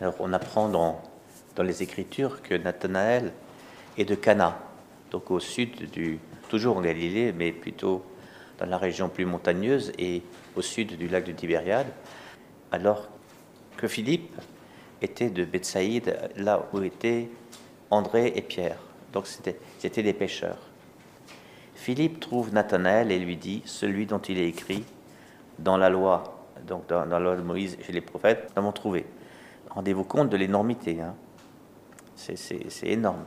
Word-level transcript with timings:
Alors 0.00 0.14
on 0.20 0.32
apprend 0.32 0.68
dans, 0.68 1.02
les 1.62 1.82
Écritures 1.82 2.40
que 2.40 2.54
Nathanaël 2.54 3.32
est 3.98 4.06
de 4.06 4.14
Cana, 4.14 4.58
donc 5.10 5.30
au 5.30 5.40
sud 5.40 5.90
du, 5.90 6.18
toujours 6.48 6.78
en 6.78 6.80
Galilée, 6.80 7.32
mais 7.32 7.52
plutôt 7.52 8.02
dans 8.58 8.64
la 8.64 8.78
région 8.78 9.10
plus 9.10 9.26
montagneuse 9.26 9.92
et 9.98 10.22
au 10.56 10.62
sud 10.62 10.96
du 10.96 11.06
lac 11.06 11.24
de 11.24 11.32
Tibériade, 11.32 11.88
alors 12.72 13.10
que 13.76 13.86
Philippe 13.88 14.34
était 15.02 15.28
de 15.28 15.44
Bethsaïde, 15.44 16.16
là 16.36 16.66
où 16.72 16.80
étaient 16.80 17.28
André 17.90 18.32
et 18.34 18.42
Pierre. 18.42 18.78
Donc 19.12 19.26
c'était 19.26 20.02
des 20.02 20.14
pêcheurs. 20.14 20.58
Philippe 21.74 22.20
trouve 22.20 22.54
Nathanaël 22.54 23.12
et 23.12 23.18
lui 23.18 23.36
dit, 23.36 23.62
celui 23.66 24.06
dont 24.06 24.18
il 24.18 24.38
est 24.38 24.48
écrit 24.48 24.84
dans 25.58 25.76
la 25.76 25.90
loi, 25.90 26.46
donc 26.66 26.86
dans, 26.88 27.04
la 27.04 27.18
loi 27.18 27.36
de 27.36 27.42
Moïse 27.42 27.76
et 27.86 27.92
les 27.92 28.00
prophètes, 28.00 28.50
nous 28.56 28.62
avons 28.62 28.72
trouvé. 28.72 29.04
Rendez-vous 29.70 30.04
compte 30.04 30.28
de 30.28 30.36
l'énormité. 30.36 31.00
Hein. 31.00 31.14
C'est 32.16 32.88
énorme. 32.88 33.24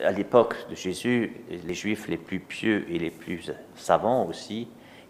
À 0.00 0.12
l'époque 0.12 0.56
de 0.70 0.74
Jésus, 0.74 1.32
les 1.48 1.74
juifs 1.74 2.08
les 2.08 2.16
plus 2.16 2.40
pieux 2.40 2.86
et 2.90 2.98
les 2.98 3.10
plus 3.10 3.52
savants 3.74 4.26
aussi 4.26 4.68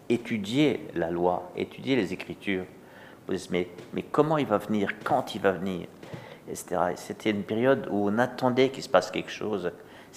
étudiaient 0.09 0.81
la 0.93 1.11
loi, 1.11 1.51
étudiaient 1.55 1.95
les 1.95 2.13
Écritures. 2.13 2.65
Mais, 3.49 3.67
mais 3.93 4.03
comment 4.03 4.37
il 4.37 4.45
va 4.45 4.57
venir? 4.57 4.91
Quand 5.03 5.33
il 5.33 5.41
va 5.41 5.51
venir? 5.51 5.87
C'était 6.53 7.31
une 7.31 7.43
période 7.43 7.87
où 7.89 8.07
on 8.09 8.17
attendait 8.19 8.69
qu'il 8.69 8.83
se 8.83 8.89
passe 8.89 9.09
quelque 9.11 9.31
chose. 9.31 9.71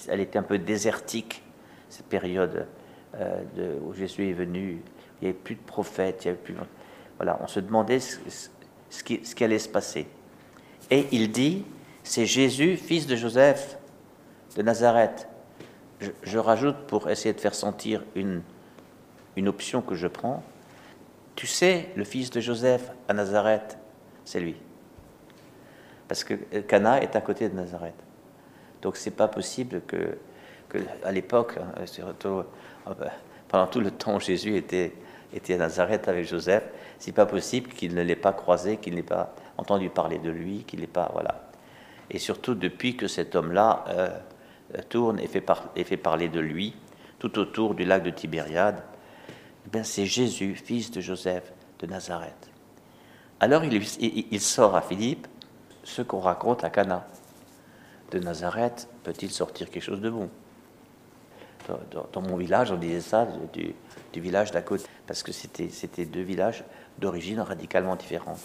Elle 0.07 0.19
était 0.19 0.37
un 0.37 0.43
peu 0.43 0.59
désertique, 0.59 1.41
cette 1.89 2.05
période 2.05 2.67
euh, 3.15 3.79
où 3.83 3.93
Jésus 3.93 4.29
est 4.29 4.33
venu. 4.33 4.81
Il 5.21 5.25
n'y 5.25 5.29
avait 5.29 5.37
plus 5.37 5.55
de 5.55 5.61
prophètes, 5.61 6.25
il 6.25 6.29
avait 6.29 6.37
plus. 6.37 6.55
Voilà, 7.17 7.39
on 7.41 7.47
se 7.47 7.59
demandait 7.59 7.99
ce, 7.99 8.19
ce, 8.29 8.49
ce 8.89 9.03
qui 9.35 9.43
allait 9.43 9.59
se 9.59 9.69
passer. 9.69 10.07
Et 10.91 11.07
il 11.11 11.31
dit 11.31 11.65
c'est 12.03 12.25
Jésus, 12.25 12.77
fils 12.77 13.05
de 13.05 13.15
Joseph 13.15 13.77
de 14.55 14.61
Nazareth. 14.63 15.27
Je, 16.23 16.37
rajoute 16.37 16.77
pour 16.87 17.09
essayer 17.09 17.33
de 17.33 17.39
faire 17.39 17.53
sentir 17.53 18.03
une, 18.15 18.41
une 19.35 19.47
option 19.47 19.81
que 19.81 19.95
je 19.95 20.07
prends. 20.07 20.43
Tu 21.35 21.45
sais, 21.45 21.89
le 21.95 22.03
fils 22.03 22.29
de 22.29 22.39
Joseph 22.39 22.91
à 23.07 23.13
Nazareth, 23.13 23.77
c'est 24.25 24.39
lui. 24.39 24.55
Parce 26.07 26.23
que 26.23 26.33
Cana 26.61 27.01
est 27.01 27.15
à 27.15 27.21
côté 27.21 27.47
de 27.49 27.55
Nazareth. 27.55 27.93
Donc 28.81 28.97
c'est 28.97 29.11
pas 29.11 29.27
possible 29.27 29.81
que, 29.85 30.17
que 30.69 30.79
à 31.03 31.11
l'époque, 31.11 31.57
hein, 31.59 31.85
euh, 32.25 32.43
pendant 33.47 33.67
tout 33.67 33.81
le 33.81 33.91
temps 33.91 34.19
Jésus 34.19 34.55
était, 34.55 34.93
était 35.33 35.55
à 35.55 35.57
Nazareth 35.57 36.07
avec 36.07 36.27
Joseph, 36.27 36.63
c'est 36.97 37.11
pas 37.11 37.25
possible 37.25 37.71
qu'il 37.71 37.93
ne 37.93 38.01
l'ait 38.01 38.15
pas 38.15 38.33
croisé, 38.33 38.77
qu'il 38.77 38.95
n'ait 38.95 39.03
pas 39.03 39.35
entendu 39.57 39.89
parler 39.89 40.17
de 40.17 40.29
lui, 40.29 40.63
qu'il 40.63 40.79
n'ait 40.79 40.87
pas 40.87 41.09
voilà 41.13 41.49
et 42.09 42.19
surtout 42.19 42.55
depuis 42.55 42.95
que 42.95 43.07
cet 43.07 43.35
homme-là 43.35 43.85
euh, 43.89 44.19
tourne 44.89 45.19
et 45.19 45.27
fait, 45.27 45.97
parler 45.97 46.29
de 46.29 46.39
lui 46.39 46.75
tout 47.19 47.37
autour 47.37 47.75
du 47.75 47.85
lac 47.85 48.03
de 48.03 48.09
Tibériade, 48.09 48.81
eh 49.73 49.83
c'est 49.83 50.05
Jésus, 50.05 50.55
fils 50.55 50.89
de 50.91 51.01
Joseph 51.01 51.51
de 51.79 51.87
Nazareth. 51.87 52.49
Alors 53.39 53.63
il 53.63 54.41
sort 54.41 54.75
à 54.75 54.81
Philippe 54.81 55.27
ce 55.83 56.01
qu'on 56.01 56.19
raconte 56.19 56.63
à 56.63 56.69
Cana. 56.69 57.05
De 58.11 58.19
Nazareth 58.19 58.87
peut-il 59.03 59.31
sortir 59.31 59.69
quelque 59.69 59.83
chose 59.83 60.01
de 60.01 60.09
bon? 60.09 60.29
Dans, 62.13 62.21
mon 62.21 62.37
village, 62.37 62.71
on 62.71 62.77
disait 62.77 63.01
ça 63.01 63.27
du, 63.53 63.73
village 64.21 64.51
d'à 64.51 64.61
côté, 64.61 64.85
parce 65.07 65.23
que 65.23 65.31
c'était 65.31 66.05
deux 66.05 66.21
villages 66.21 66.63
d'origine 66.97 67.39
radicalement 67.39 67.95
différente. 67.95 68.39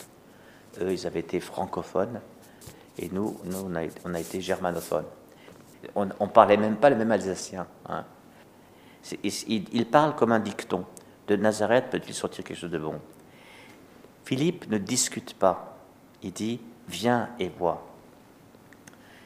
Eux, 0.80 0.92
ils 0.92 1.06
avaient 1.06 1.20
été 1.20 1.40
francophones, 1.40 2.20
et 2.98 3.08
nous, 3.10 3.38
nous 3.44 3.66
on, 4.04 4.14
a, 4.14 4.20
été 4.20 4.40
germanophones. 4.40 5.06
On 5.94 6.06
ne 6.06 6.26
parlait 6.26 6.56
même 6.56 6.76
pas 6.76 6.90
le 6.90 6.96
même 6.96 7.12
alsacien. 7.12 7.66
Hein. 7.88 8.04
Il, 9.22 9.86
parle 9.86 10.14
comme 10.14 10.32
un 10.32 10.40
dicton. 10.40 10.84
De 11.26 11.36
Nazareth 11.36 11.90
peut-il 11.90 12.14
sortir 12.14 12.44
quelque 12.44 12.58
chose 12.58 12.70
de 12.70 12.78
bon? 12.78 13.00
Philippe 14.24 14.70
ne 14.70 14.78
discute 14.78 15.34
pas. 15.34 15.78
Il 16.22 16.32
dit 16.32 16.60
Viens 16.88 17.30
et 17.38 17.48
vois. 17.48 17.86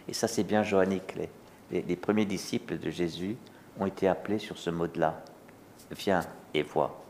Et 0.08 0.14
ça, 0.14 0.28
c'est 0.28 0.44
bien 0.44 0.62
johannique. 0.62 1.14
Les, 1.70 1.82
les, 1.82 1.96
premiers 1.96 2.24
disciples 2.24 2.78
de 2.78 2.90
Jésus 2.90 3.36
ont 3.78 3.86
été 3.86 4.08
appelés 4.08 4.38
sur 4.38 4.58
ce 4.58 4.70
mode-là 4.70 5.22
Viens 5.90 6.20
et 6.52 6.62
vois. 6.62 7.02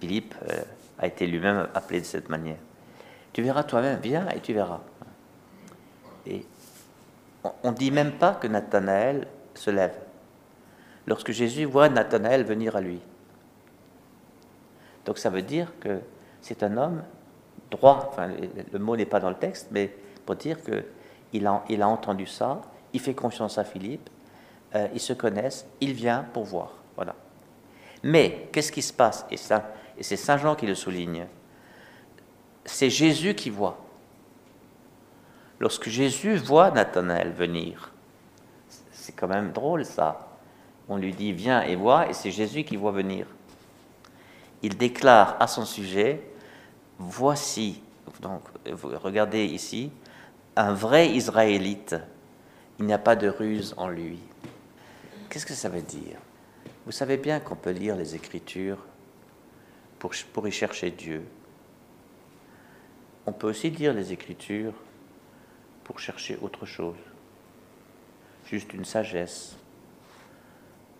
Philippe 0.00 0.34
euh, 0.48 0.62
a 0.98 1.06
été 1.06 1.26
lui-même 1.26 1.68
appelé 1.74 2.00
de 2.00 2.06
cette 2.06 2.28
manière. 2.28 2.56
Tu 3.32 3.42
verras 3.42 3.64
toi-même, 3.64 4.00
viens 4.00 4.28
et 4.30 4.40
tu 4.40 4.54
verras. 4.54 4.80
Et 6.26 6.46
on 7.62 7.72
ne 7.72 7.76
dit 7.76 7.90
même 7.90 8.12
pas 8.12 8.34
que 8.34 8.46
Nathanaël 8.46 9.26
se 9.54 9.70
lève. 9.70 9.94
Lorsque 11.06 11.32
Jésus 11.32 11.64
voit 11.64 11.88
Nathanaël 11.88 12.44
venir 12.44 12.76
à 12.76 12.80
lui. 12.80 13.00
Donc 15.04 15.18
ça 15.18 15.28
veut 15.28 15.42
dire 15.42 15.72
que 15.80 16.00
c'est 16.40 16.62
un 16.62 16.76
homme 16.76 17.02
droit, 17.70 18.08
enfin 18.10 18.28
le 18.72 18.78
mot 18.78 18.96
n'est 18.96 19.04
pas 19.04 19.20
dans 19.20 19.28
le 19.28 19.36
texte, 19.36 19.68
mais 19.70 19.94
pour 20.24 20.36
dire 20.36 20.58
qu'il 20.62 20.84
il 21.68 21.82
a 21.82 21.88
entendu 21.88 22.26
ça, 22.26 22.62
il 22.92 23.00
fait 23.00 23.14
confiance 23.14 23.58
à 23.58 23.64
Philippe, 23.64 24.08
euh, 24.74 24.88
ils 24.92 25.00
se 25.00 25.12
connaissent, 25.12 25.66
il 25.80 25.92
vient 25.92 26.26
pour 26.32 26.44
voir. 26.44 26.74
Voilà. 26.96 27.14
Mais 28.02 28.48
qu'est-ce 28.52 28.72
qui 28.72 28.82
se 28.82 28.92
passe? 28.92 29.26
Et, 29.30 29.36
ça, 29.36 29.72
et 29.96 30.02
c'est 30.02 30.16
Saint 30.16 30.36
Jean 30.36 30.54
qui 30.54 30.66
le 30.66 30.74
souligne. 30.74 31.26
C'est 32.64 32.90
Jésus 32.90 33.34
qui 33.34 33.50
voit 33.50 33.78
lorsque 35.60 35.88
Jésus 35.88 36.36
voit 36.36 36.70
Nathanaël 36.70 37.32
venir. 37.32 37.90
C'est 38.92 39.12
quand 39.12 39.28
même 39.28 39.52
drôle 39.52 39.84
ça. 39.84 40.28
On 40.88 40.96
lui 40.96 41.12
dit 41.12 41.32
viens 41.32 41.62
et 41.62 41.76
vois, 41.76 42.08
et 42.08 42.12
c'est 42.12 42.30
Jésus 42.30 42.64
qui 42.64 42.76
voit 42.76 42.92
venir. 42.92 43.26
Il 44.62 44.76
déclare 44.76 45.36
à 45.40 45.46
son 45.46 45.64
sujet 45.64 46.22
voici, 46.98 47.82
donc 48.20 48.42
regardez 48.66 49.44
ici, 49.46 49.90
un 50.56 50.72
vrai 50.72 51.08
Israélite. 51.08 51.96
Il 52.78 52.86
n'y 52.86 52.92
a 52.92 52.98
pas 52.98 53.16
de 53.16 53.28
ruse 53.28 53.74
en 53.76 53.88
lui. 53.88 54.18
Qu'est-ce 55.34 55.46
que 55.46 55.54
ça 55.54 55.68
veut 55.68 55.82
dire? 55.82 56.18
Vous 56.86 56.92
savez 56.92 57.16
bien 57.16 57.40
qu'on 57.40 57.56
peut 57.56 57.72
lire 57.72 57.96
les 57.96 58.14
Écritures 58.14 58.78
pour, 59.98 60.12
pour 60.32 60.46
y 60.46 60.52
chercher 60.52 60.92
Dieu. 60.92 61.24
On 63.26 63.32
peut 63.32 63.48
aussi 63.48 63.70
lire 63.70 63.92
les 63.92 64.12
Écritures 64.12 64.74
pour 65.82 65.98
chercher 65.98 66.38
autre 66.40 66.66
chose, 66.66 66.94
juste 68.46 68.72
une 68.74 68.84
sagesse, 68.84 69.56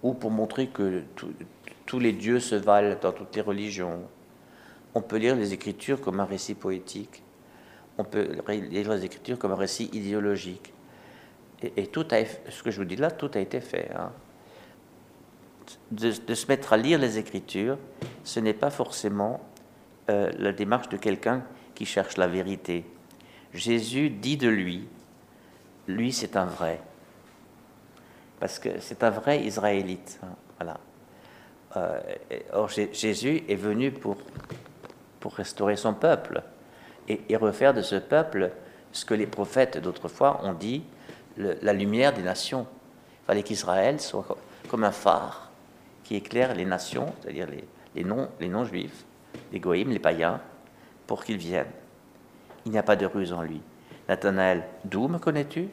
ou 0.02 0.14
pour 0.14 0.32
montrer 0.32 0.66
que 0.66 1.04
tous 1.86 2.00
les 2.00 2.12
dieux 2.12 2.40
se 2.40 2.56
valent 2.56 2.96
dans 3.00 3.12
toutes 3.12 3.36
les 3.36 3.42
religions. 3.42 4.02
On 4.94 5.00
peut 5.00 5.18
lire 5.18 5.36
les 5.36 5.52
Écritures 5.52 6.00
comme 6.00 6.18
un 6.18 6.24
récit 6.24 6.54
poétique, 6.54 7.22
on 7.98 8.02
peut 8.02 8.36
lire 8.48 8.90
les 8.94 9.04
Écritures 9.04 9.38
comme 9.38 9.52
un 9.52 9.54
récit 9.54 9.90
idéologique. 9.92 10.72
Et, 11.76 11.86
tout 11.86 12.06
a, 12.10 12.24
ce 12.50 12.64
que 12.64 12.72
je 12.72 12.78
vous 12.78 12.84
dis 12.84 12.96
là, 12.96 13.12
tout 13.12 13.30
a 13.34 13.38
été 13.38 13.60
fait. 13.60 13.92
Hein. 13.94 14.10
De, 15.90 16.10
se 16.10 16.46
mettre 16.46 16.72
à 16.72 16.76
lire 16.76 16.98
les 16.98 17.18
Écritures, 17.18 17.78
ce 18.24 18.40
n'est 18.40 18.54
pas 18.54 18.70
forcément 18.70 19.40
euh, 20.10 20.30
la 20.38 20.52
démarche 20.52 20.88
de 20.88 20.96
quelqu'un 20.96 21.42
qui 21.74 21.86
cherche 21.86 22.16
la 22.16 22.26
vérité. 22.26 22.84
Jésus 23.52 24.10
dit 24.10 24.36
de 24.36 24.48
lui, 24.48 24.88
lui 25.86 26.12
c'est 26.12 26.36
un 26.36 26.44
vrai, 26.44 26.80
parce 28.40 28.58
que 28.58 28.80
c'est 28.80 29.02
un 29.04 29.10
vrai 29.10 29.42
Israélite. 29.44 30.18
Hein, 30.22 30.34
voilà. 30.58 30.80
Euh, 31.76 32.00
or 32.52 32.68
Jésus 32.68 33.42
est 33.48 33.56
venu 33.56 33.90
pour, 33.90 34.16
pour 35.20 35.34
restaurer 35.34 35.76
son 35.76 35.94
peuple 35.94 36.42
et, 37.08 37.36
refaire 37.36 37.74
de 37.74 37.82
ce 37.82 37.96
peuple 37.96 38.50
ce 38.92 39.04
que 39.04 39.14
les 39.14 39.26
prophètes 39.26 39.78
d'autrefois 39.78 40.40
ont 40.44 40.52
dit, 40.52 40.84
la 41.36 41.72
lumière 41.72 42.12
des 42.12 42.22
nations. 42.22 42.66
Il 43.22 43.26
fallait 43.26 43.42
qu'Israël 43.42 44.00
soit 44.00 44.24
comme 44.68 44.84
un 44.84 44.92
phare 44.92 45.43
qui 46.04 46.16
éclaire 46.16 46.54
les 46.54 46.64
nations, 46.64 47.12
c'est-à-dire 47.20 47.48
les, 47.94 48.04
non-juifs, 48.04 49.04
les, 49.34 49.40
les 49.52 49.60
goïms, 49.60 49.90
les 49.90 49.98
païens, 49.98 50.40
pour 51.06 51.24
qu'ils 51.24 51.38
viennent. 51.38 51.72
Il 52.66 52.72
n'y 52.72 52.78
a 52.78 52.82
pas 52.82 52.96
de 52.96 53.06
ruse 53.06 53.32
en 53.32 53.42
lui. 53.42 53.60
Nathanaël, 54.08 54.64
d'où 54.84 55.08
me 55.08 55.18
connais-tu? 55.18 55.68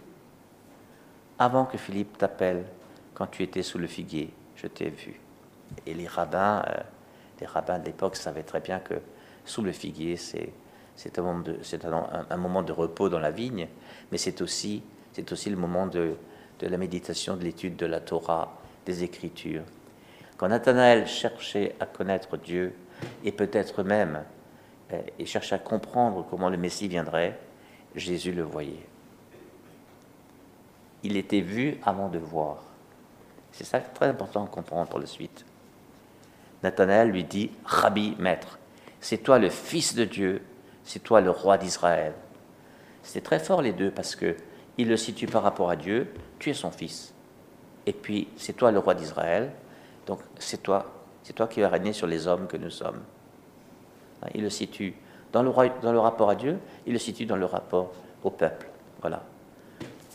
Avant 1.38 1.66
que 1.66 1.78
Philippe 1.78 2.18
t'appelle, 2.18 2.64
quand 3.14 3.28
tu 3.28 3.44
étais 3.44 3.64
sous 3.64 3.78
le 3.78 3.88
figuier, 3.88 4.34
je 4.56 4.68
t'ai 4.68 4.90
vu. 4.90 5.20
Et 5.86 5.94
les 5.94 6.08
rabbins, 6.08 6.64
euh, 6.68 6.80
les 7.40 7.48
rabbins 7.48 7.80
de 7.80 7.86
l'époque 7.86 8.16
savaient 8.16 8.44
très 8.44 8.60
bien 8.60 8.80
que 8.80 8.96
sous 9.46 9.62
le 9.62 9.72
figuier, 9.72 10.18
c'est 10.18 10.54
un, 11.18 12.38
moment 12.38 12.64
de, 12.64 12.72
repos 12.72 13.10
dans 13.10 13.20
la 13.20 13.32
vigne, 13.32 13.68
mais 14.12 14.18
c'est 14.18 14.42
aussi, 14.42 14.84
le 15.18 15.56
moment 15.56 15.88
de 15.88 16.16
la 16.62 16.78
méditation, 16.78 17.36
de 17.36 17.44
l'étude 17.44 17.76
de 17.76 17.86
la 17.86 18.00
Torah, 18.00 18.58
des 18.86 19.04
Écritures. 19.04 19.64
Quand 20.42 20.48
Nathanaël 20.48 21.06
cherchait 21.06 21.76
à 21.80 21.86
connaître 21.86 22.36
Dieu, 22.36 22.74
et 23.24 23.32
peut-être 23.32 23.84
même 23.84 24.24
euh, 24.92 25.00
et 25.20 25.28
cherche 25.28 25.54
à 25.54 25.60
comprendre 25.60 26.26
comment 26.28 26.50
le 26.50 26.58
Messie 26.58 26.88
viendrait, 26.88 27.38
Jésus 27.94 28.32
le 28.32 28.42
voyait. 28.42 28.88
Il 31.04 31.16
était 31.16 31.42
vu 31.42 31.78
avant 31.84 32.10
de 32.10 32.18
voir. 32.18 32.64
C'est 33.52 33.66
ça 33.66 33.80
très 33.82 34.08
important 34.08 34.46
à 34.46 34.48
comprendre 34.48 34.90
pour 34.90 34.98
la 34.98 35.06
suite. 35.06 35.46
Nathanaël 36.64 37.12
lui 37.12 37.24
dit, 37.24 37.52
Rabbi, 37.64 38.16
maître, 38.18 38.58
c'est 39.00 39.20
toi 39.20 39.38
le 39.38 39.52
Fils 39.52 39.94
de 39.94 40.06
Dieu, 40.06 40.42
c'est 40.84 41.04
toi 41.04 41.22
le 41.22 41.30
roi 41.30 41.60
d'Israël. 41.60 42.14
C'est 43.04 43.22
très 43.22 43.38
fort 43.38 43.62
les 43.62 43.74
deux 43.74 43.92
parce 43.92 44.16
que 44.16 44.36
il 44.80 44.88
le 44.88 44.98
situe 44.98 45.28
par 45.28 45.44
rapport 45.44 45.70
à 45.70 45.76
Dieu, 45.76 46.12
tu 46.40 46.50
es 46.50 46.56
son 46.56 46.72
fils. 46.72 47.14
Et 47.86 47.94
puis 47.94 48.28
c'est 48.38 48.54
toi 48.54 48.72
le 48.72 48.80
roi 48.80 48.96
d'Israël, 48.96 49.52
donc 50.06 50.20
c'est 50.40 50.62
toi, 50.62 50.86
c'est 51.24 51.34
toi 51.34 51.48
qui 51.48 51.62
vas 51.62 51.70
régner 51.70 51.94
sur 51.94 52.08
les 52.08 52.28
hommes 52.28 52.48
que 52.48 52.58
nous 52.58 52.70
sommes. 52.70 53.02
Hein, 54.24 54.28
il 54.34 54.42
le 54.42 54.50
situe 54.50 54.96
dans 55.32 55.44
le, 55.44 55.50
rapport 56.00 56.30
à 56.30 56.36
Dieu, 56.36 56.60
il 56.86 56.94
le 56.94 57.00
situe 57.00 57.26
dans 57.26 57.38
le 57.38 57.46
rapport 57.46 57.92
au 58.24 58.30
peuple. 58.30 58.68
Voilà. 59.00 59.24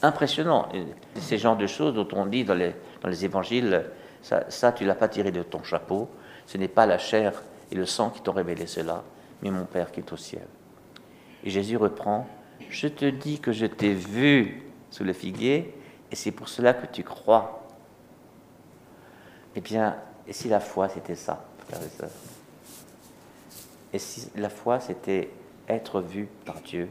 Impressionnant, 0.02 0.68
ces 1.14 1.38
genres 1.38 1.56
de 1.56 1.66
choses 1.66 1.94
dont 1.94 2.08
on 2.12 2.26
dit 2.26 2.44
dans 2.44 2.54
les, 2.54 2.74
dans 3.00 3.08
les 3.08 3.24
évangiles, 3.24 3.86
ça, 4.20 4.44
ça 4.50 4.72
tu 4.72 4.84
l'as 4.84 4.94
pas 4.94 5.08
tiré 5.08 5.30
de 5.30 5.42
ton 5.42 5.62
chapeau, 5.62 6.08
ce 6.46 6.58
n'est 6.58 6.68
pas 6.68 6.84
la 6.84 6.98
chair 6.98 7.42
et 7.72 7.74
le 7.74 7.86
sang 7.86 8.10
qui 8.10 8.20
t'ont 8.20 8.32
révélé 8.32 8.66
cela, 8.66 9.02
mais 9.42 9.50
mon 9.50 9.64
Père 9.64 9.90
qui 9.90 10.00
est 10.00 10.12
au 10.12 10.16
ciel. 10.16 10.46
Et 11.44 11.50
Jésus 11.50 11.76
reprend, 11.76 12.26
je 12.68 12.88
te 12.88 13.04
dis 13.04 13.40
que 13.40 13.52
je 13.52 13.66
t'ai 13.66 13.94
vu 13.94 14.62
sous 14.90 15.04
le 15.04 15.12
figuier, 15.12 15.74
et 16.10 16.16
c'est 16.16 16.30
pour 16.30 16.48
cela 16.48 16.74
que 16.74 16.86
tu 16.86 17.02
crois. 17.02 17.65
Eh 19.56 19.60
bien, 19.60 19.96
et 20.28 20.34
si 20.34 20.48
la 20.48 20.60
foi 20.60 20.88
c'était 20.90 21.14
ça, 21.14 21.42
frères 21.66 21.82
et 21.82 21.88
sœurs? 21.88 22.10
Et 23.94 23.98
si 23.98 24.30
la 24.36 24.50
foi 24.50 24.80
c'était 24.80 25.30
être 25.66 26.02
vu 26.02 26.28
par 26.44 26.60
Dieu 26.60 26.90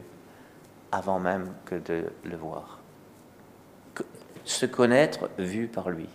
avant 0.90 1.20
même 1.20 1.54
que 1.64 1.76
de 1.76 2.12
le 2.24 2.36
voir? 2.36 2.80
Se 4.44 4.66
connaître 4.66 5.30
vu 5.38 5.68
par 5.68 5.90
lui. 5.90 6.08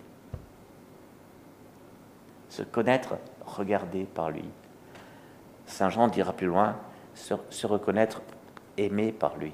Se 2.49 2.63
connaître 2.63 3.17
regardé 3.45 4.03
par 4.03 4.29
lui. 4.29 4.45
Saint 5.65 5.89
Jean 5.89 6.09
dira 6.09 6.33
plus 6.33 6.47
loin, 6.47 6.77
se, 7.13 7.65
reconnaître 7.65 8.21
aimé 8.77 9.13
par 9.13 9.37
lui. 9.37 9.53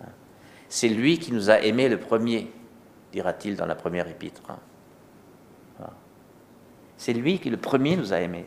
Hein? 0.00 0.10
C'est 0.68 0.88
lui 0.88 1.18
qui 1.18 1.32
nous 1.32 1.50
a 1.50 1.60
aimés 1.60 1.88
le 1.88 1.98
premier, 1.98 2.52
dira-t-il 3.10 3.56
dans 3.56 3.66
la 3.66 3.74
première 3.74 4.06
épître. 4.06 4.42
C'est 6.96 7.12
lui 7.12 7.38
qui 7.38 7.50
le 7.50 7.56
premier 7.56 7.96
nous 7.96 8.12
a 8.12 8.20
aimés. 8.20 8.46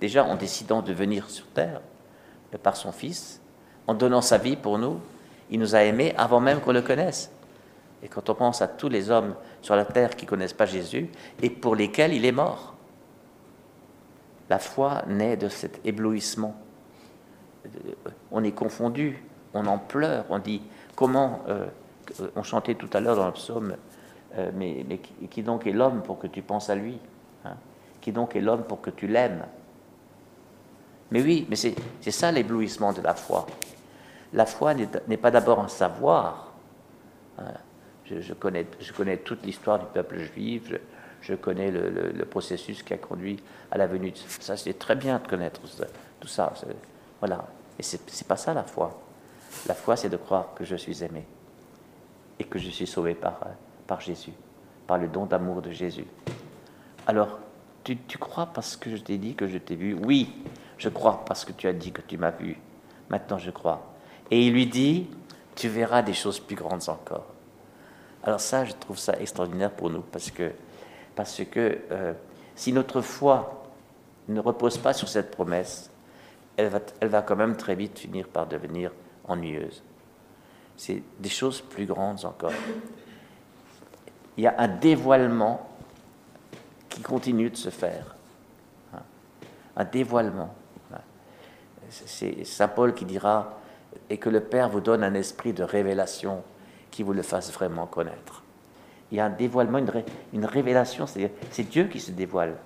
Déjà 0.00 0.24
en 0.24 0.36
décidant 0.36 0.82
de 0.82 0.92
venir 0.92 1.30
sur 1.30 1.46
terre 1.48 1.80
par 2.62 2.76
son 2.76 2.92
Fils, 2.92 3.40
en 3.86 3.94
donnant 3.94 4.20
sa 4.20 4.38
vie 4.38 4.56
pour 4.56 4.78
nous, 4.78 5.00
il 5.50 5.58
nous 5.58 5.74
a 5.74 5.82
aimés 5.82 6.14
avant 6.16 6.40
même 6.40 6.60
qu'on 6.60 6.72
le 6.72 6.82
connaisse. 6.82 7.30
Et 8.02 8.08
quand 8.08 8.28
on 8.30 8.34
pense 8.34 8.62
à 8.62 8.68
tous 8.68 8.88
les 8.88 9.10
hommes 9.10 9.34
sur 9.60 9.76
la 9.76 9.84
terre 9.84 10.16
qui 10.16 10.24
ne 10.24 10.30
connaissent 10.30 10.52
pas 10.52 10.66
Jésus 10.66 11.08
et 11.40 11.50
pour 11.50 11.76
lesquels 11.76 12.12
il 12.12 12.24
est 12.24 12.32
mort, 12.32 12.74
la 14.50 14.58
foi 14.58 15.02
naît 15.06 15.36
de 15.36 15.48
cet 15.48 15.80
éblouissement. 15.86 16.56
On 18.32 18.42
est 18.42 18.52
confondu, 18.52 19.22
on 19.54 19.66
en 19.66 19.78
pleure, 19.78 20.24
on 20.30 20.38
dit 20.38 20.62
comment, 20.96 21.42
euh, 21.48 21.66
on 22.34 22.42
chantait 22.42 22.74
tout 22.74 22.90
à 22.92 23.00
l'heure 23.00 23.16
dans 23.16 23.26
le 23.26 23.32
psaume, 23.32 23.76
euh, 24.36 24.50
mais, 24.54 24.84
qui 25.30 25.42
donc 25.42 25.66
est 25.66 25.72
l'homme 25.72 26.02
pour 26.02 26.18
que 26.18 26.26
tu 26.26 26.42
penses 26.42 26.70
à 26.70 26.74
lui 26.74 26.98
hein? 27.44 27.54
Qui 28.00 28.12
donc 28.12 28.34
est 28.34 28.40
l'homme 28.40 28.64
pour 28.64 28.80
que 28.80 28.90
tu 28.90 29.06
l'aimes? 29.06 29.44
Mais 31.10 31.20
oui, 31.20 31.46
mais 31.50 31.56
c'est 31.56 31.74
ça 32.10 32.32
l'éblouissement 32.32 32.92
de 32.92 33.02
la 33.02 33.14
foi. 33.14 33.46
La 34.32 34.46
foi 34.46 34.72
n'est 34.74 35.16
pas 35.18 35.30
d'abord 35.30 35.60
un 35.60 35.68
savoir. 35.68 36.52
Hein? 37.38 37.52
je, 38.06 38.32
connais, 38.32 39.16
toute 39.18 39.44
l'histoire 39.44 39.78
du 39.78 39.86
peuple 39.86 40.18
juif, 40.18 40.72
je 41.20 41.34
connais 41.34 41.70
le, 41.70 42.24
processus 42.24 42.82
qui 42.82 42.94
a 42.94 42.98
conduit 42.98 43.42
à 43.70 43.78
la 43.78 43.86
venue. 43.86 44.12
Ça, 44.14 44.56
c'est 44.56 44.78
très 44.78 44.96
bien 44.96 45.18
de 45.18 45.28
connaître 45.28 45.60
tout 46.20 46.28
ça. 46.28 46.52
Voilà. 47.20 47.44
Et 47.78 47.82
c'est, 47.82 48.26
pas 48.26 48.36
ça 48.36 48.54
la 48.54 48.64
foi. 48.64 48.98
La 49.66 49.74
foi, 49.74 49.96
c'est 49.96 50.08
de 50.08 50.16
croire 50.16 50.54
que 50.54 50.64
je 50.64 50.76
suis 50.76 51.04
aimé 51.04 51.24
et 52.38 52.44
que 52.44 52.58
je 52.58 52.70
suis 52.70 52.86
sauvé 52.86 53.14
par, 53.14 53.38
par 53.86 54.00
Jésus, 54.00 54.32
par 54.86 54.98
le 54.98 55.08
don 55.08 55.26
d'amour 55.26 55.62
de 55.62 55.70
Jésus. 55.70 56.06
Alors, 57.06 57.38
tu, 57.84 57.96
crois 58.18 58.46
parce 58.46 58.76
que 58.76 58.90
je 58.90 59.02
t'ai 59.02 59.18
dit 59.18 59.34
que 59.34 59.48
je 59.48 59.58
t'ai 59.58 59.74
vu? 59.74 59.94
Oui, 59.94 60.32
je 60.78 60.88
crois 60.88 61.24
parce 61.26 61.44
que 61.44 61.52
tu 61.52 61.66
as 61.66 61.72
dit 61.72 61.92
que 61.92 62.00
tu 62.00 62.16
m'as 62.16 62.30
vu. 62.30 62.56
Maintenant, 63.10 63.38
je 63.38 63.50
crois. 63.50 63.92
Et 64.30 64.46
il 64.46 64.52
lui 64.52 64.66
dit, 64.66 65.08
tu 65.56 65.68
verras 65.68 66.02
des 66.02 66.14
choses 66.14 66.38
plus 66.38 66.56
grandes 66.56 66.88
encore. 66.88 67.26
Alors 68.22 68.40
ça, 68.40 68.64
je 68.64 68.72
trouve 68.72 68.98
ça 68.98 69.18
extraordinaire 69.18 69.72
pour 69.72 69.90
nous 69.90 70.02
parce 70.02 70.30
que 70.30 70.52
parce 71.14 71.42
que 71.44 71.78
euh, 71.90 72.14
si 72.54 72.72
notre 72.72 73.00
foi 73.00 73.64
ne 74.28 74.40
repose 74.40 74.78
pas 74.78 74.92
sur 74.92 75.08
cette 75.08 75.30
promesse, 75.30 75.90
elle 76.56 76.68
va, 76.68 76.80
elle 77.00 77.08
va 77.08 77.22
quand 77.22 77.36
même 77.36 77.56
très 77.56 77.74
vite 77.74 77.98
finir 77.98 78.28
par 78.28 78.46
devenir 78.46 78.92
ennuyeuse. 79.24 79.82
C'est 80.76 81.02
des 81.18 81.28
choses 81.28 81.60
plus 81.60 81.86
grandes 81.86 82.24
encore. 82.24 82.52
Il 84.36 84.44
y 84.44 84.46
a 84.46 84.54
un 84.58 84.68
dévoilement 84.68 85.68
qui 86.88 87.02
continue 87.02 87.50
de 87.50 87.56
se 87.56 87.70
faire. 87.70 88.14
Hein. 88.94 89.02
Un 89.76 89.84
dévoilement. 89.84 90.54
C'est 91.90 92.44
Saint 92.44 92.68
Paul 92.68 92.94
qui 92.94 93.04
dira, 93.04 93.58
et 94.08 94.16
que 94.16 94.30
le 94.30 94.40
Père 94.40 94.70
vous 94.70 94.80
donne 94.80 95.04
un 95.04 95.12
esprit 95.12 95.52
de 95.52 95.62
révélation 95.62 96.42
qui 96.90 97.02
vous 97.02 97.12
le 97.12 97.22
fasse 97.22 97.52
vraiment 97.52 97.86
connaître 97.86 98.42
il 99.12 99.16
y 99.16 99.20
a 99.20 99.26
un 99.26 99.30
dévoilement, 99.30 99.78
une, 100.32 100.46
révélation, 100.46 101.06
c'est 101.06 101.68
Dieu 101.68 101.84
qui 101.84 102.00
se 102.00 102.10
dévoile. 102.10 102.56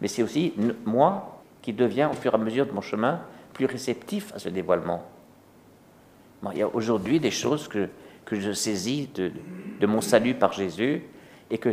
Mais 0.00 0.08
c'est 0.08 0.24
aussi 0.24 0.52
moi 0.84 1.40
qui 1.62 1.72
deviens 1.72 2.10
au 2.10 2.14
fur 2.14 2.32
et 2.32 2.34
à 2.34 2.38
mesure 2.38 2.66
de 2.66 2.72
mon 2.72 2.80
chemin 2.80 3.20
plus 3.52 3.66
réceptif 3.66 4.34
à 4.34 4.40
ce 4.40 4.48
dévoilement. 4.48 5.04
il 6.52 6.58
y 6.58 6.62
a 6.62 6.66
aujourd'hui 6.66 7.20
des 7.20 7.30
choses 7.30 7.68
que, 7.68 7.88
que 8.24 8.38
je 8.38 8.52
saisis 8.52 9.08
de, 9.14 9.32
mon 9.86 10.00
salut 10.00 10.34
par 10.34 10.52
Jésus 10.52 11.02
et, 11.50 11.58
que 11.58 11.70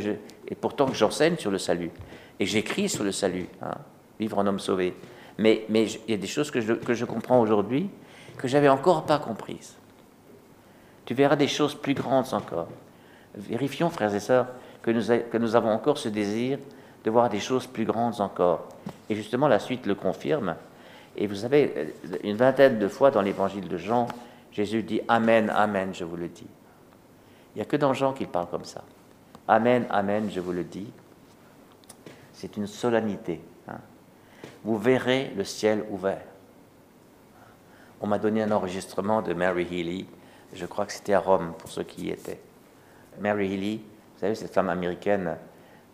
et 0.48 0.56
pourtant 0.56 0.88
que 0.88 0.96
j'enseigne 0.96 1.38
sur 1.38 1.52
le 1.52 1.58
salut. 1.58 1.92
Et 2.40 2.46
j'écris 2.46 2.90
sur 2.90 3.04
le 3.04 3.12
salut, 3.12 3.48
hein, 3.62 3.76
vivre 4.20 4.38
en 4.38 4.48
homme 4.48 4.60
sauvé. 4.60 4.94
Mais, 5.38 5.66
mais 5.70 5.86
il 6.08 6.12
y 6.12 6.14
a 6.14 6.18
des 6.18 6.28
choses 6.28 6.52
que 6.52 6.62
je, 6.62 6.74
que 6.74 6.94
je 6.94 7.06
comprends 7.06 7.40
aujourd'hui 7.40 7.90
que 8.40 8.48
j'avais 8.48 8.70
encore 8.70 9.06
pas 9.06 9.20
comprises. 9.20 9.76
Tu 11.06 11.14
verras 11.14 11.36
des 11.36 11.48
choses 11.48 11.76
plus 11.76 11.94
grandes 11.94 12.34
encore. 12.34 12.70
Vérifions, 13.36 13.90
frères 13.90 14.16
et 14.16 14.20
sœurs, 14.20 14.48
que 14.82 14.92
nous, 14.92 15.04
que 15.30 15.38
nous 15.38 15.56
avons 15.56 15.70
encore 15.70 15.98
ce 15.98 16.10
désir 16.10 16.58
de 17.04 17.12
voir 17.12 17.30
des 17.30 17.40
choses 17.40 17.68
plus 17.68 17.86
grandes 17.86 18.22
encore. 18.22 18.68
Et 19.10 19.16
justement, 19.16 19.48
la 19.48 19.60
suite 19.60 19.86
le 19.86 19.96
confirme. 19.96 20.56
Et 21.18 21.28
vous 21.28 21.36
savez, 21.36 21.94
une 22.24 22.38
vingtaine 22.38 22.80
de 22.80 22.88
fois 22.88 23.12
dans 23.12 23.22
l'évangile 23.22 23.68
de 23.68 23.78
Jean, 23.78 24.08
Jésus 24.52 24.84
dit 24.84 25.02
Amen, 25.08 25.50
Amen, 25.50 25.94
je 25.94 26.04
vous 26.04 26.18
le 26.18 26.28
dis. 26.28 26.48
Il 27.54 27.58
n'y 27.58 27.62
a 27.62 27.66
que 27.66 27.78
dans 27.78 27.94
Jean 27.94 28.14
qu'il 28.14 28.28
parle 28.28 28.48
comme 28.48 28.66
ça. 28.66 28.84
Amen, 29.48 29.86
Amen, 29.90 30.30
je 30.32 30.40
vous 30.40 30.52
le 30.52 30.64
dis. 30.64 30.92
C'est 32.34 32.56
une 32.58 32.68
solennité. 32.68 33.42
Hein. 33.68 33.80
Vous 34.64 34.78
verrez 34.78 35.32
le 35.36 35.44
ciel 35.44 35.84
ouvert. 35.90 36.22
On 38.02 38.08
m'a 38.08 38.20
donné 38.20 38.44
un 38.44 38.52
enregistrement 38.52 39.22
de 39.22 39.34
Mary 39.34 39.68
Healy. 39.70 40.08
Je 40.54 40.66
crois 40.66 40.86
que 40.86 40.94
c'était 40.94 41.14
à 41.14 41.20
Rome 41.20 41.54
pour 41.58 41.70
ceux 41.70 41.84
qui 41.84 42.06
y 42.06 42.10
étaient. 42.10 42.40
Mary 43.20 43.54
Healy, 43.54 43.78
vous 43.78 44.20
savez, 44.20 44.36
cette 44.36 44.54
femme 44.54 44.70
américaine, 44.70 45.38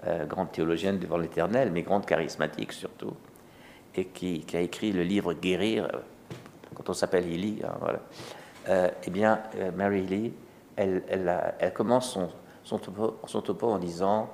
euh, 0.06 0.26
grande 0.26 0.52
théologienne 0.52 1.00
devant 1.00 1.18
l'éternel, 1.18 1.72
mais 1.72 1.82
grande 1.82 2.06
charismatique 2.06 2.74
surtout, 2.74 3.14
et 3.96 4.06
qui, 4.06 4.46
a 4.54 4.60
écrit 4.60 4.92
le 4.92 5.04
livre 5.04 5.34
Guérir, 5.34 5.86
euh, 5.86 6.00
quand 6.76 6.90
on 6.90 6.94
s'appelle 6.94 7.26
Healy, 7.26 7.62
hein, 7.64 7.74
voilà. 7.80 8.00
Euh, 8.68 8.90
eh 9.06 9.10
bien, 9.10 9.42
Mary 9.76 10.00
Healy, 10.02 10.34
elle, 10.76 11.72
commence 11.74 12.12
son, 12.12 12.30
son, 12.64 12.80
topo, 13.42 13.70
en 13.70 13.78
disant 13.78 14.30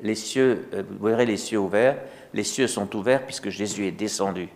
les 0.00 0.14
cieux, 0.14 0.68
vous 0.72 1.06
verrez 1.06 1.26
les 1.26 1.36
cieux 1.36 1.58
ouverts, 1.58 1.98
les 2.32 2.44
cieux 2.44 2.66
sont 2.66 2.96
ouverts 2.96 3.24
puisque 3.26 3.50
Jésus 3.50 3.86
est 3.86 3.92
descendu. 3.92 4.48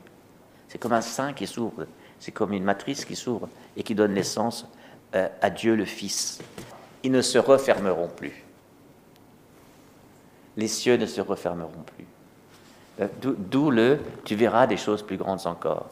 C'est 0.69 0.79
comme 0.79 0.95
un 0.95 1.03
sein 1.03 1.33
qui 1.35 1.47
s'ouvre, 1.47 1.87
c'est 2.19 2.33
comme 2.33 2.53
une 2.53 2.65
matrice 2.65 3.05
qui 3.05 3.15
s'ouvre 3.15 3.49
et 3.77 3.83
qui 3.83 3.95
donne 3.95 4.15
naissance 4.15 4.67
à 5.13 5.51
Dieu 5.51 5.77
le 5.77 5.85
Fils 5.85 6.41
ils 7.05 7.13
ne 7.13 7.21
se 7.21 7.39
refermeront 7.39 8.09
plus. 8.09 8.43
Les 10.57 10.69
cieux 10.69 10.97
ne 10.97 11.07
se 11.07 11.21
refermeront 11.21 11.85
plus. 11.95 12.07
Euh, 13.01 13.09
d'où 13.21 13.71
le 13.71 14.01
tu 14.25 14.35
verras 14.35 14.67
des 14.67 14.77
choses 14.77 15.03
plus 15.03 15.19
grandes 15.19 15.47
encore. 15.47 15.91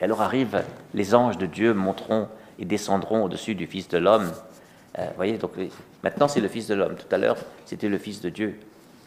Et 0.00 0.04
alors 0.04 0.22
arrivent 0.22 0.62
les 0.94 1.14
anges 1.14 1.38
de 1.38 1.46
Dieu 1.46 1.74
monteront 1.74 2.28
et 2.58 2.64
descendront 2.64 3.24
au-dessus 3.24 3.54
du 3.54 3.66
Fils 3.66 3.88
de 3.88 3.98
l'homme. 3.98 4.32
Euh, 4.98 5.08
voyez, 5.16 5.38
donc 5.38 5.52
maintenant 6.02 6.28
c'est 6.28 6.40
le 6.40 6.48
Fils 6.48 6.66
de 6.66 6.74
l'homme. 6.74 6.96
Tout 6.96 7.12
à 7.14 7.18
l'heure 7.18 7.36
c'était 7.66 7.88
le 7.88 7.98
Fils 7.98 8.20
de 8.20 8.28
Dieu. 8.28 8.58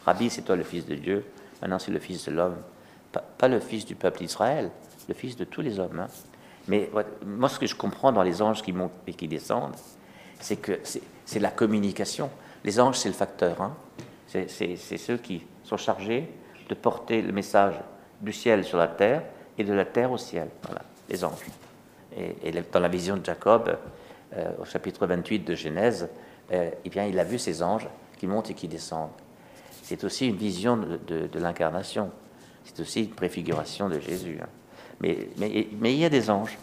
Rabbi, 0.04 0.30
c'est 0.30 0.42
toi 0.42 0.56
le 0.56 0.64
Fils 0.64 0.86
de 0.86 0.94
Dieu. 0.94 1.24
Maintenant 1.60 1.78
c'est 1.78 1.92
le 1.92 1.98
Fils 1.98 2.26
de 2.26 2.32
l'homme. 2.32 2.56
Pas, 3.38 3.48
le 3.48 3.60
Fils 3.60 3.84
du 3.84 3.94
peuple 3.94 4.18
d'Israël, 4.18 4.70
le 5.08 5.14
Fils 5.14 5.36
de 5.36 5.44
tous 5.44 5.60
les 5.60 5.78
hommes. 5.78 6.00
Hein. 6.00 6.08
Mais 6.68 6.90
moi, 7.26 7.48
ce 7.48 7.58
que 7.58 7.66
je 7.66 7.74
comprends 7.74 8.12
dans 8.12 8.22
les 8.22 8.40
anges 8.40 8.62
qui 8.62 8.72
montent 8.72 8.92
et 9.06 9.12
qui 9.12 9.28
descendent, 9.28 9.74
c'est 10.40 10.56
que 10.56 10.80
c'est 11.24 11.40
la 11.40 11.50
communication. 11.50 12.30
Les 12.64 12.80
anges, 12.80 12.96
c'est 12.96 13.08
le 13.08 13.14
facteur. 13.14 13.60
Hein. 13.60 13.74
C'est 14.28 14.76
ceux 14.76 15.18
qui 15.18 15.42
sont 15.64 15.76
chargés 15.76 16.30
de 16.68 16.74
porter 16.74 17.20
le 17.20 17.32
message 17.32 17.74
du 18.20 18.32
ciel 18.32 18.64
sur 18.64 18.78
la 18.78 18.88
terre 18.88 19.22
et 19.58 19.64
de 19.64 19.72
la 19.72 19.84
terre 19.84 20.10
au 20.10 20.18
ciel. 20.18 20.48
Les 21.08 21.24
anges. 21.24 21.46
Et, 22.16 22.52
dans 22.72 22.80
la 22.80 22.88
vision 22.88 23.16
de 23.16 23.24
Jacob, 23.24 23.76
euh, 24.36 24.50
au 24.60 24.64
chapitre 24.64 25.06
28 25.06 25.40
de 25.40 25.54
Genèse, 25.54 26.08
euh, 26.52 26.70
eh 26.84 27.08
il 27.08 27.18
a 27.18 27.24
vu 27.24 27.38
ces 27.38 27.62
anges 27.62 27.88
qui 28.18 28.26
montent 28.26 28.50
et 28.50 28.54
qui 28.54 28.68
descendent. 28.68 29.10
C'est 29.82 30.04
aussi 30.04 30.28
une 30.28 30.36
vision 30.36 30.76
de, 30.76 31.38
l'incarnation. 31.38 32.10
C'est 32.64 32.80
aussi 32.80 33.04
une 33.04 33.10
préfiguration 33.10 33.88
de 33.88 33.98
Jésus. 33.98 34.38
Hein. 34.42 34.48
Mais, 35.00 35.28
mais, 35.38 35.68
mais, 35.78 35.92
il 35.92 35.98
y 35.98 36.04
a 36.04 36.08
des 36.08 36.30
anges. 36.30 36.56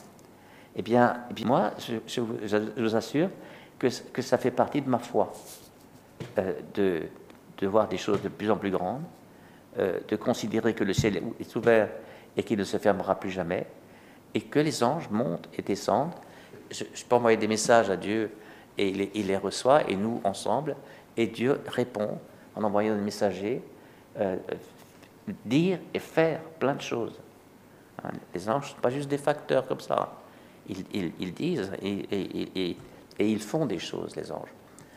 Eh 0.75 0.81
bien, 0.81 1.25
puis 1.35 1.45
moi, 1.45 1.71
je, 2.07 2.21
vous 2.21 2.95
assure 2.95 3.29
que, 3.77 3.87
que, 4.11 4.21
ça 4.21 4.37
fait 4.37 4.51
partie 4.51 4.81
de 4.81 4.89
ma 4.89 4.99
foi, 4.99 5.33
euh, 6.37 6.53
de, 6.73 7.01
de, 7.57 7.67
voir 7.67 7.87
des 7.87 7.97
choses 7.97 8.21
de 8.21 8.29
plus 8.29 8.49
en 8.49 8.55
plus 8.55 8.71
grandes, 8.71 9.03
euh, 9.77 9.99
de 10.07 10.15
considérer 10.15 10.73
que 10.73 10.83
le 10.83 10.93
ciel 10.93 11.21
est 11.39 11.55
ouvert 11.55 11.89
et 12.37 12.43
qu'il 12.43 12.57
ne 12.57 12.63
se 12.63 12.77
fermera 12.77 13.19
plus 13.19 13.31
jamais, 13.31 13.65
et 14.33 14.41
que 14.41 14.59
les 14.59 14.83
anges 14.83 15.09
montent 15.09 15.49
et 15.57 15.61
descendent. 15.61 16.13
Je, 16.71 16.83
peux 17.07 17.15
envoyer 17.15 17.37
des 17.37 17.47
messages 17.47 17.89
à 17.89 17.97
Dieu 17.97 18.31
et 18.77 18.89
il 19.13 19.27
les, 19.27 19.37
reçoit, 19.37 19.89
et 19.89 19.95
nous 19.95 20.21
ensemble, 20.23 20.75
et 21.17 21.27
Dieu 21.27 21.59
répond 21.67 22.17
en 22.55 22.63
envoyant 22.63 22.95
des 22.95 23.01
messagers, 23.01 23.61
euh, 24.17 24.37
dire 25.45 25.79
et 25.93 25.99
faire 25.99 26.39
plein 26.59 26.75
de 26.75 26.81
choses. 26.81 27.19
Hein, 28.03 28.11
les 28.33 28.49
anges 28.49 28.63
ne 28.63 28.69
sont 28.69 28.81
pas 28.81 28.89
juste 28.89 29.09
des 29.09 29.17
facteurs 29.17 29.67
comme 29.67 29.81
ça. 29.81 30.13
Ils, 30.67 31.33
disent 31.33 31.71
et, 31.81 32.77
ils 33.19 33.39
font 33.39 33.65
des 33.65 33.79
choses, 33.79 34.15
les 34.15 34.31
anges. 34.31 34.53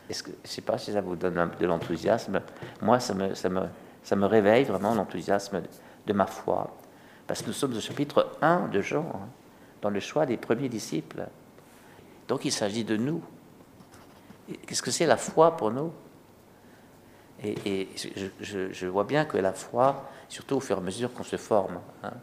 Je 0.09 0.29
ne 0.29 0.33
sais 0.43 0.61
pas 0.61 0.77
si 0.77 0.93
ça 0.93 1.01
vous 1.01 1.15
donne 1.15 1.51
de 1.59 1.65
l'enthousiasme. 1.65 2.41
Moi, 2.81 2.99
ça 2.99 3.13
me 3.13 4.25
réveille 4.25 4.65
vraiment 4.65 4.93
l'enthousiasme 4.93 5.63
de, 6.05 6.13
ma 6.13 6.27
foi. 6.27 6.69
Parce 7.33 7.41
que 7.41 7.47
nous 7.47 7.53
sommes 7.53 7.75
au 7.75 7.79
chapitre 7.79 8.37
1 8.43 8.67
de 8.67 8.79
Jean, 8.79 9.11
hein, 9.11 9.27
dans 9.81 9.89
le 9.89 9.99
choix 9.99 10.27
des 10.27 10.37
premiers 10.37 10.69
disciples. 10.69 11.25
Donc 12.27 12.45
il 12.45 12.51
s'agit 12.51 12.83
de 12.83 12.95
nous. 12.95 13.23
Qu'est-ce 14.67 14.83
que 14.83 14.91
c'est 14.91 15.07
la 15.07 15.17
foi 15.17 15.57
pour 15.57 15.71
nous? 15.71 15.91
Et, 17.43 17.89
je, 18.39 18.85
vois 18.85 19.05
bien 19.05 19.25
que 19.25 19.39
la 19.39 19.51
foi, 19.51 20.07
surtout 20.29 20.57
au 20.57 20.59
fur 20.59 20.75
et 20.77 20.79
à 20.79 20.83
mesure 20.83 21.11
qu'on 21.11 21.23
se 21.23 21.37
forme, 21.37 21.79
hein, 22.03 22.13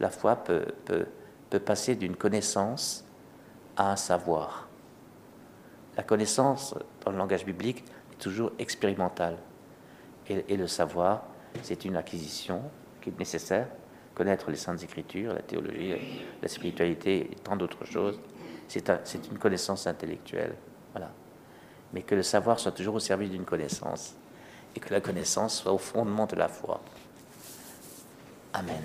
la 0.00 0.10
foi 0.10 0.34
peut, 0.34 0.64
passer 1.64 1.94
d'une 1.94 2.16
connaissance 2.16 3.04
à 3.76 3.92
un 3.92 3.96
savoir. 3.96 4.66
La 5.96 6.02
connaissance, 6.02 6.74
dans 7.04 7.12
le 7.12 7.18
langage 7.18 7.44
biblique, 7.44 7.84
est 8.14 8.20
toujours 8.20 8.50
expérimentale. 8.58 9.36
Et, 10.28 10.56
le 10.56 10.66
savoir, 10.66 11.22
c'est 11.62 11.84
une 11.84 11.94
acquisition 11.94 12.62
qui 13.00 13.10
est 13.10 13.18
nécessaire. 13.20 13.68
Connaître 14.20 14.50
les 14.50 14.56
Saintes 14.58 14.82
Écritures, 14.82 15.32
la 15.32 15.40
théologie, 15.40 15.94
la 16.42 16.48
spiritualité 16.48 17.30
et 17.32 17.36
tant 17.36 17.56
d'autres 17.56 17.86
choses, 17.86 18.20
c'est 18.68 18.86
une 19.30 19.38
connaissance 19.38 19.86
intellectuelle. 19.86 20.56
Voilà. 20.92 21.10
Mais 21.94 22.02
que 22.02 22.14
le 22.14 22.22
savoir 22.22 22.60
soit 22.60 22.72
toujours 22.72 22.96
au 22.96 23.00
service 23.00 23.30
d'une 23.30 23.46
connaissance 23.46 24.14
et 24.76 24.80
que 24.80 24.92
la 24.92 25.00
connaissance 25.00 25.62
soit 25.62 25.72
au 25.72 25.78
fondement 25.78 26.26
de 26.26 26.36
la 26.36 26.48
foi. 26.48 26.82
Amen. 28.52 28.84